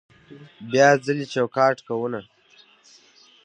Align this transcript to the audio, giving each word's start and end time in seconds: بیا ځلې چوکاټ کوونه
بیا 0.71 0.87
ځلې 1.05 1.25
چوکاټ 1.33 1.77
کوونه 1.87 2.19